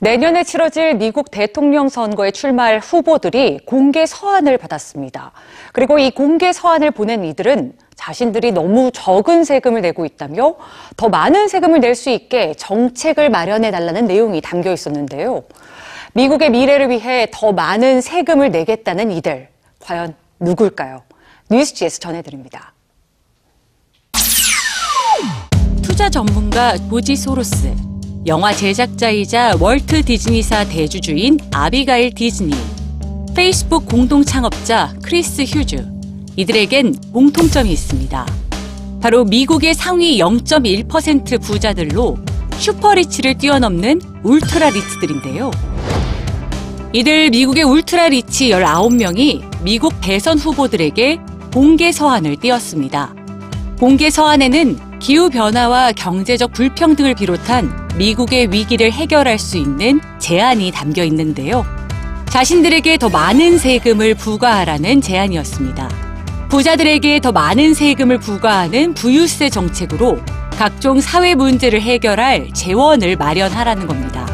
내년에 0.00 0.44
치러질 0.44 0.94
미국 0.94 1.30
대통령 1.30 1.88
선거에 1.88 2.30
출마할 2.30 2.78
후보들이 2.78 3.58
공개 3.64 4.06
서한을 4.06 4.56
받았습니다. 4.56 5.32
그리고 5.72 5.98
이 5.98 6.10
공개 6.12 6.52
서한을 6.52 6.92
보낸 6.92 7.24
이들은 7.24 7.72
자신들이 7.96 8.52
너무 8.52 8.92
적은 8.92 9.42
세금을 9.42 9.80
내고 9.80 10.06
있다며 10.06 10.54
더 10.96 11.08
많은 11.08 11.48
세금을 11.48 11.80
낼 11.80 11.96
수 11.96 12.10
있게 12.10 12.54
정책을 12.54 13.28
마련해 13.28 13.72
달라는 13.72 14.06
내용이 14.06 14.40
담겨 14.40 14.72
있었는데요. 14.72 15.42
미국의 16.12 16.50
미래를 16.50 16.90
위해 16.90 17.26
더 17.32 17.52
많은 17.52 18.00
세금을 18.00 18.52
내겠다는 18.52 19.10
이들, 19.10 19.48
과연 19.80 20.14
누굴까요? 20.38 21.02
뉴스지에서 21.50 21.98
전해드립니다. 21.98 22.72
투자 25.82 26.08
전문가 26.08 26.76
조지 26.88 27.16
소로스, 27.16 27.74
영화 28.26 28.52
제작자이자 28.52 29.56
월트 29.60 30.02
디즈니사 30.04 30.64
대주주인 30.64 31.38
아비가일 31.52 32.12
디즈니, 32.14 32.52
페이스북 33.34 33.86
공동 33.86 34.24
창업자 34.24 34.92
크리스 35.02 35.42
휴즈, 35.42 35.86
이들에겐 36.36 36.94
공통점이 37.12 37.70
있습니다. 37.70 38.26
바로 39.00 39.24
미국의 39.24 39.74
상위 39.74 40.18
0.1% 40.18 41.40
부자들로 41.40 42.18
super 42.58 42.89
rich를 42.89 43.38
뛰어넘는 43.38 44.00
ultra 44.24 44.70
rich들인데요. 44.70 45.50
이들 46.92 47.30
미국의 47.30 47.62
ultra 47.62 48.08
rich 48.08 48.50
19명이 48.50 49.62
미국 49.62 49.94
대선 50.00 50.38
후보들에게 50.38 51.18
공개 51.52 51.92
서한을 51.92 52.36
띄었습니다. 52.36 53.14
공개 53.78 54.10
서한에는 54.10 54.87
기후 55.00 55.30
변화와 55.30 55.92
경제적 55.92 56.52
불평등을 56.52 57.14
비롯한 57.14 57.88
미국의 57.96 58.52
위기를 58.52 58.92
해결할 58.92 59.38
수 59.38 59.56
있는 59.56 60.00
제안이 60.18 60.70
담겨 60.72 61.04
있는데요. 61.04 61.64
자신들에게 62.26 62.98
더 62.98 63.08
많은 63.08 63.58
세금을 63.58 64.14
부과하라는 64.14 65.00
제안이었습니다. 65.00 65.88
부자들에게 66.48 67.20
더 67.20 67.32
많은 67.32 67.74
세금을 67.74 68.18
부과하는 68.18 68.94
부유세 68.94 69.50
정책으로 69.50 70.18
각종 70.56 71.00
사회 71.00 71.34
문제를 71.34 71.80
해결할 71.80 72.50
재원을 72.52 73.16
마련하라는 73.16 73.86
겁니다. 73.86 74.26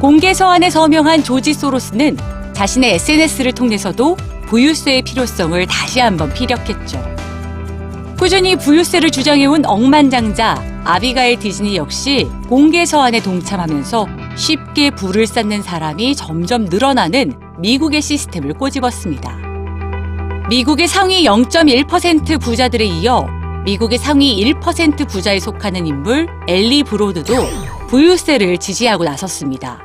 공개 0.00 0.34
서한에 0.34 0.70
서명한 0.70 1.24
조지 1.24 1.54
소로스는 1.54 2.18
자신의 2.52 2.94
SNS를 2.94 3.52
통해서도 3.52 4.16
부유세의 4.46 5.02
필요성을 5.02 5.66
다시 5.66 6.00
한번 6.00 6.32
피력했죠. 6.32 7.13
꾸준히 8.18 8.56
부유세를 8.56 9.10
주장해온 9.10 9.66
억만장자 9.66 10.82
아비가일 10.84 11.38
디즈니 11.38 11.76
역시 11.76 12.28
공개 12.48 12.84
서한에 12.86 13.20
동참하면서 13.20 14.06
쉽게 14.36 14.90
부를 14.90 15.26
쌓는 15.26 15.62
사람이 15.62 16.14
점점 16.14 16.64
늘어나는 16.64 17.34
미국의 17.58 18.02
시스템을 18.02 18.54
꼬집었습니다. 18.54 19.36
미국의 20.48 20.86
상위 20.88 21.24
0.1% 21.24 22.40
부자들에 22.40 22.84
이어 22.84 23.26
미국의 23.64 23.98
상위 23.98 24.44
1% 24.44 25.08
부자에 25.08 25.40
속하는 25.40 25.86
인물 25.86 26.28
엘리 26.46 26.84
브로드도 26.84 27.34
부유세를 27.88 28.58
지지하고 28.58 29.04
나섰습니다. 29.04 29.80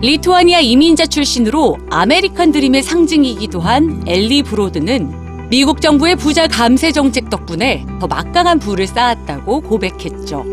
리투아니아 0.00 0.60
이민자 0.60 1.06
출신으로 1.06 1.76
아메리칸 1.90 2.52
드림의 2.52 2.82
상징이기도 2.82 3.60
한 3.60 4.02
엘리 4.06 4.44
브로드는 4.44 5.29
미국 5.50 5.80
정부의 5.80 6.14
부자 6.14 6.46
감세 6.46 6.92
정책 6.92 7.28
덕분에 7.28 7.84
더 7.98 8.06
막강한 8.06 8.60
부를 8.60 8.86
쌓았다고 8.86 9.62
고백했죠. 9.62 10.44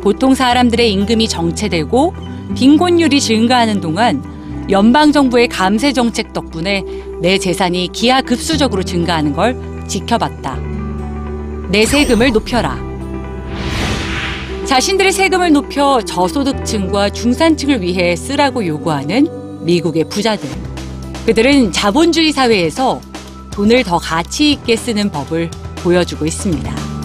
보통 0.00 0.32
사람들의 0.32 0.92
임금이 0.92 1.26
정체되고 1.26 2.14
빈곤율이 2.56 3.20
증가하는 3.20 3.80
동안 3.80 4.22
연방 4.70 5.10
정부의 5.10 5.48
감세 5.48 5.92
정책 5.92 6.32
덕분에 6.32 6.84
내 7.20 7.36
재산이 7.36 7.88
기하급수적으로 7.88 8.84
증가하는 8.84 9.32
걸 9.32 9.56
지켜봤다. 9.88 10.56
내 11.70 11.84
세금을 11.84 12.30
높여라. 12.30 12.78
자신들의 14.66 15.10
세금을 15.10 15.52
높여 15.52 16.00
저소득층과 16.02 17.10
중산층을 17.10 17.82
위해 17.82 18.14
쓰라고 18.14 18.64
요구하는 18.64 19.26
미국의 19.64 20.04
부자들. 20.08 20.48
그들은 21.26 21.72
자본주의 21.72 22.30
사회에서 22.30 23.00
돈을 23.58 23.82
더 23.82 23.98
가치 23.98 24.52
있게 24.52 24.76
쓰는 24.76 25.10
법을 25.10 25.50
보여주고 25.82 26.24
있습니다. 26.26 26.97